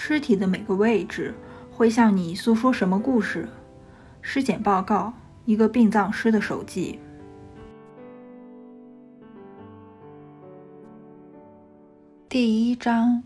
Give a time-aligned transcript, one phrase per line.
[0.00, 1.34] 尸体的每个位置
[1.72, 3.48] 会向你诉说什么故事？
[4.22, 5.12] 尸检报告，
[5.44, 7.00] 一个殡葬师的手记。
[12.28, 13.24] 第一章：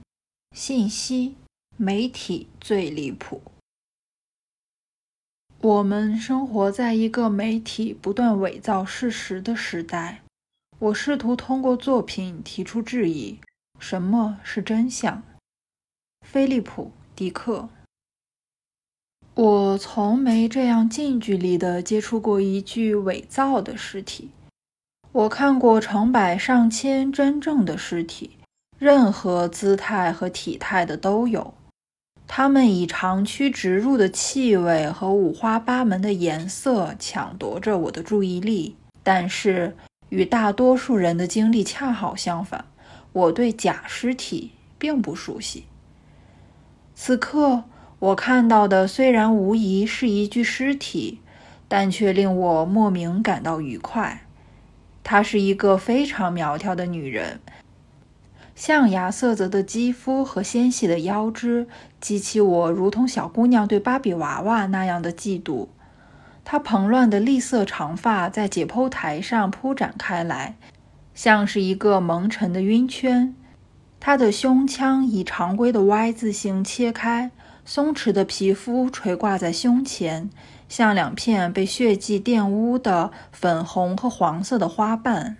[0.56, 1.36] 信息
[1.76, 3.42] 媒体最离谱。
[5.60, 10.22] 我们生活在一个媒体不断伪造事实的时代。
[10.78, 13.38] 我试图通过作品提出质疑：
[13.78, 15.22] 什么是真相？
[16.32, 17.68] 菲利普·迪克。
[19.34, 24.30] 我从没这样近距离地接触过一具伪造的尸体。
[25.12, 28.38] 我看过成百上千真正的尸体，
[28.78, 31.52] 任何姿态和体态的都有。
[32.26, 38.74] 它们以长驱直入的气味和五花八门的颜色抢夺着我的注意力。
[39.02, 39.76] 但是，
[40.08, 42.64] 与大多数人的经历恰好相反，
[43.12, 45.64] 我对假尸体并不熟悉。
[47.04, 47.64] 此刻，
[47.98, 51.18] 我看到的虽然无疑是一具尸体，
[51.66, 54.22] 但却令我莫名感到愉快。
[55.02, 57.40] 她是一个非常苗条的女人，
[58.54, 61.66] 象牙色泽的肌肤和纤细的腰肢
[62.00, 65.66] 激起我如同小姑娘对芭比娃娃那样的嫉妒。
[66.44, 70.54] 她蓬乱的栗色长发在解剖台上铺展开来，
[71.12, 73.34] 像是一个蒙尘的晕圈。
[74.04, 77.30] 他的胸腔以常规的 Y 字形切开，
[77.64, 80.28] 松弛的皮肤垂挂在胸前，
[80.68, 85.36] 像两片被血迹玷污的粉红和黄色的花瓣。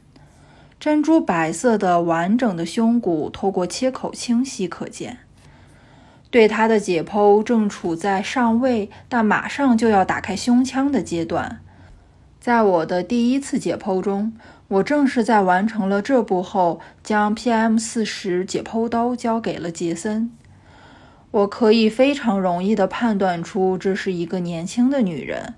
[0.79, 5.19] 珍珠白色的完整的胸骨透过切口清晰可见。
[6.31, 11.61] 对他的解剖正处在上位但马上就要打开胸腔的阶段。
[12.39, 14.33] 在我的第一次解剖中。
[14.73, 20.31] 我正是在完成了这步后，将 PM 四十解剖刀交给了杰森。
[21.31, 25.55] 我可以非常容易地判断出这是一个年轻的女人。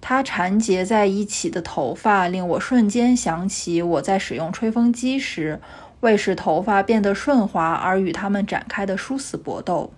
[0.00, 5.60] 她缠结在一起的头发令我瞬间想起我在使用吹风机时，
[6.00, 9.92] 为使头发变得顺滑而与它们展开的殊死搏斗。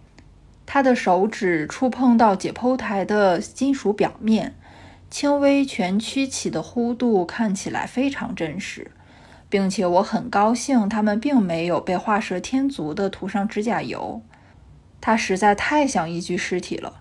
[0.64, 4.54] 她的手指触碰到解剖台的金属表面。
[5.10, 8.90] 轻微蜷曲起的弧度看起来非常真实，
[9.48, 14.20] 并且我很高兴他们并没有被画蛇添足地涂上指甲油。
[15.00, 17.00] 它实在太像一具尸体了，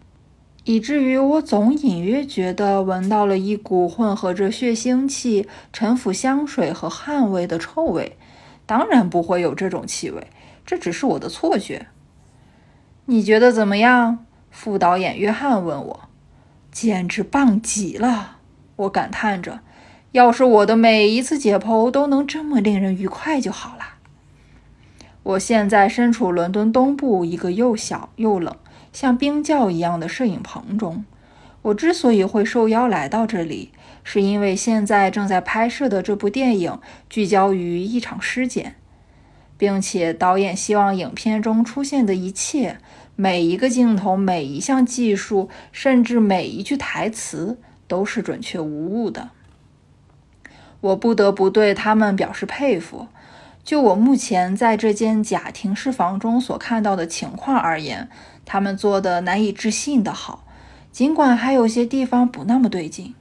[0.64, 8.18] 以至于我总隐约觉得闻到了一股混合着血腥气、陈腐香水和汗味的臭味。
[8.66, 10.28] 当然不会有这种气味，
[10.66, 11.88] 这只是我的错觉。
[13.06, 14.26] 你觉得怎么样？
[14.52, 16.07] 副导演约翰问我。
[16.80, 18.38] 简直棒极了！
[18.76, 19.62] 我感叹着，
[20.12, 23.96] 要是我的每一次解剖都能这么令人愉快就好了。
[25.24, 28.56] 我现在身处伦敦东部一个又小又冷、
[28.94, 31.04] 像冰窖一样的摄影棚中。
[31.64, 33.72] 我之所以会受邀来到这里，
[34.04, 36.80] 是因为现在正在拍摄的这部电影
[37.10, 38.76] 聚焦于一场尸检，
[39.58, 42.78] 并且导演希望影片中出现的一切。
[43.20, 47.58] 每一个镜头、每一项技术，甚至每一句台词，
[47.88, 49.32] 都是准确无误的。
[50.80, 53.08] 我不得不对他们表示佩服。
[53.64, 58.08] 就我目前在这间假停尸房中所看到的情况而言，
[58.46, 60.46] 他们做的难以置信的好。
[60.92, 63.16] 尽管还有些地方不那么对劲，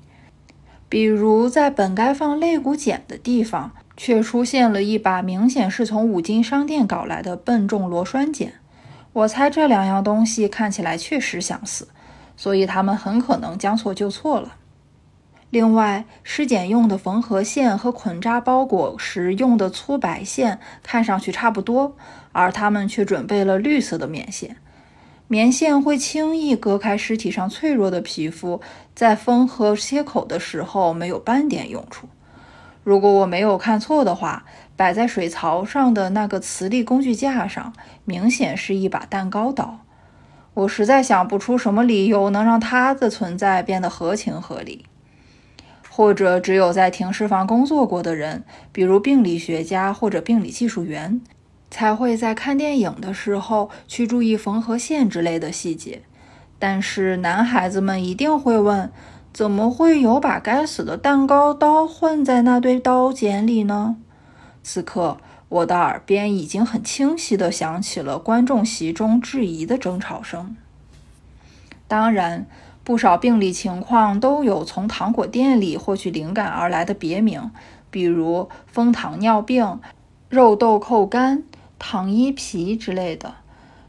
[0.90, 8.52] 比如在本该放肋骨剪的地方，却出现了一把明显是从五金商店搞来的笨重螺栓剪。
[9.16, 11.88] 我猜这两样东西看起来确实相似，
[12.36, 14.56] 所以他们很可能将错就错了。
[15.48, 21.96] 另外，尸检用的缝合线和捆扎包裹时用的粗白线看上去差不多，
[22.32, 24.58] 而他们却准备了绿色的棉线。
[25.28, 28.60] 棉线会轻易割开尸体上脆弱的皮肤，
[28.94, 32.06] 在缝合切口的时候没有半点用处。
[32.84, 34.44] 如果我没有看错的话，
[34.76, 37.72] 摆在水槽上的那个磁力工具架上，
[38.04, 39.80] 明显是一把蛋糕刀。
[40.54, 44.84] 我实在想不出什么理由能让它的存在变得合情合理。
[45.90, 51.20] 或者，只有在停尸房工作过的人，比如病理学家或者病理技术员，
[51.70, 56.02] 才会在看电影的时候去注意缝合线之类的细节。
[56.58, 58.92] 但是，男孩子们一定会问。
[59.32, 63.96] 怎么会有把该死的蛋糕刀混在那堆刀剪里呢？
[64.68, 65.18] 此刻，
[65.48, 70.56] 我的耳边已经很清晰地响起了观众席中质疑的争吵声。
[71.86, 72.48] 当然，
[72.82, 77.52] 不少病理情况都有从糖果店里获取灵感而来的别名，
[77.92, 79.78] 比如蜂糖尿病、
[80.28, 81.44] 肉豆蔻干、
[81.78, 83.34] 糖衣皮之类的。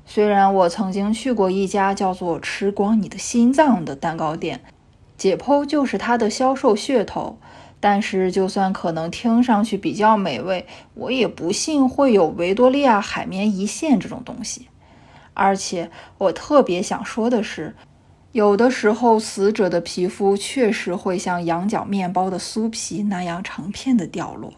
[0.06, 4.62] 虽然我曾经去过一家叫做“吃光你的心脏”的蛋糕店，
[5.18, 7.40] 解剖就是它的销售噱头，
[7.80, 10.66] 但是就算可能听上去比较美味，
[10.96, 14.68] 我也不信会有维多利亚海绵一线这种东西。
[15.34, 17.76] 而且我特别想说的是，
[18.32, 24.54] 有的时候死者的皮肤确实会像羊角面包的酥皮那样成片的掉落。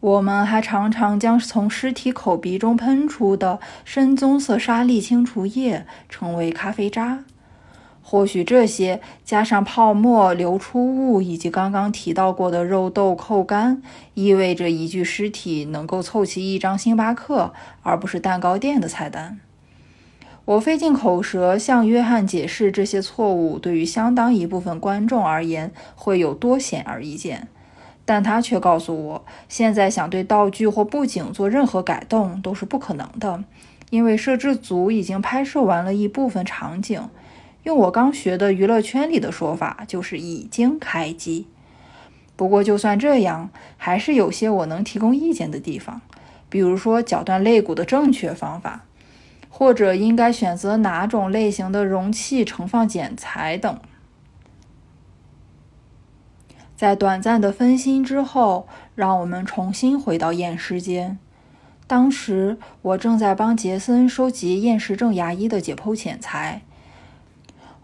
[0.00, 7.24] 我们还常常将从尸体口鼻中喷出的深棕色沙粒清除液称为咖啡渣。
[8.10, 13.82] 或许这些加上泡沫流出物以及刚刚提到过的肉豆蔻干，
[14.14, 17.52] 意味着一具尸体能够凑齐一张星巴克
[17.82, 19.38] 而不是蛋糕店的菜单。
[20.46, 27.48] 我费尽口舌向约翰解释这些错误对于相当一部分观众而言会有多显而易见。
[28.06, 33.44] 但他却告诉我，现在想对道具或布景做任何改动都是不可能的，
[33.90, 37.06] 因为摄制组已经拍摄完了一部分场景。
[37.68, 41.46] 用我刚学的娱乐圈里的说法，就是已经开机。
[42.34, 46.00] 不过，就算这样，还是有些我能提供意见的地方，
[46.48, 48.86] 比如说绞断肋骨的正确方法，
[49.50, 53.78] 或者应该选择哪种类型的容器盛放剪裁等。
[56.74, 61.18] 在短暂的分心之后，让我们重新回到验尸间。
[61.86, 66.62] 当时我正在帮杰森收集厌食症牙医的解剖剪裁。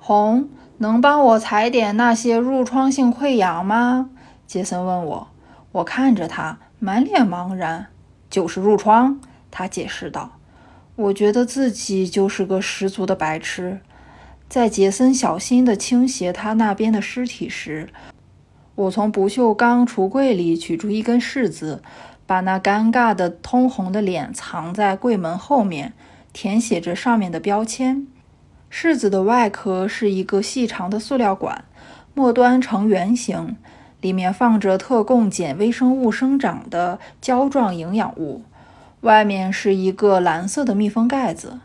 [0.06, 4.10] 红，能帮我采点那些褥疮性溃疡吗？
[4.46, 5.28] 杰森问我。
[5.72, 7.86] 我看着他，满脸茫然。
[8.28, 9.18] 就是褥疮，
[9.50, 10.32] 他解释道。
[10.96, 13.80] 我觉得自己就是个十足的白痴。
[14.46, 17.88] 在杰森小心地倾斜他那边的尸体时。
[18.74, 21.82] 我从不锈钢橱柜里取出一根柿子，
[22.26, 25.94] 把那尴尬的通红的脸藏在柜门后面，
[26.34, 28.06] 填写着上面的标签。
[28.74, 31.62] 柿子的外壳是一个细长的塑料管，
[32.12, 33.56] 末端呈圆形，
[34.00, 38.42] 里面放着特供碱微生物生长的胶状营养物，
[39.02, 41.60] 外面是一个蓝色的密封盖子。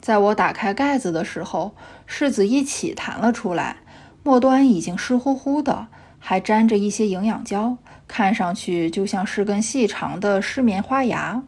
[0.00, 1.72] 在我打开盖子的时候，
[2.08, 3.76] 柿子一起弹了出来，
[4.22, 5.88] 末端已经湿乎乎的。
[6.22, 7.76] 还沾着一些营养胶，
[8.08, 11.42] 看上去就像是根细长的湿棉花芽。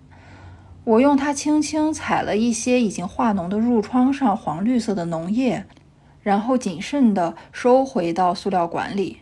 [0.84, 5.64] 我用它轻轻踩了一些已经化脓的褥疮上黄绿色的脓液，
[6.22, 9.18] 然后谨慎地收回到塑料管里。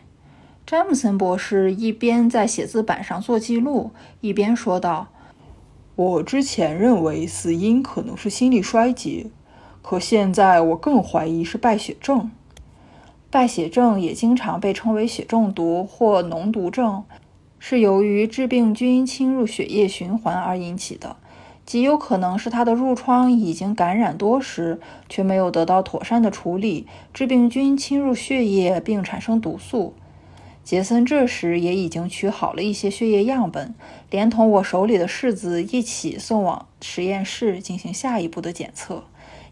[0.65, 3.91] 詹姆森博士一边在写字板上做记录，
[4.21, 5.09] 一边说道
[5.95, 9.27] ：“我之前认为死因可能是心力衰竭，
[9.83, 12.31] 可现在我更怀疑是败血症。”
[13.29, 17.03] 败血症也经常被称为血中毒或脓毒症，
[17.59, 21.17] 是由于致病菌侵入血液循环而引起的，
[21.65, 29.93] 极有可能是他的褥疮已经感染多时，却没有得到妥善的处理，致病菌侵入血液并产生毒素。
[30.63, 33.73] 杰森这时也已经取好了一些血液样本，
[34.09, 39.03] 连同我手里的柿子一起送往实验室进行下一步的检测，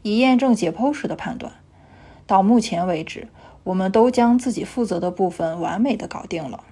[0.01, 1.53] 以验证解剖时的判断。
[2.27, 3.27] 到目前为止。
[3.65, 6.63] 我们都将自己负责的部分完美的搞定了。